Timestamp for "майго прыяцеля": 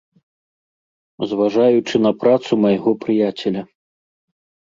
2.63-3.61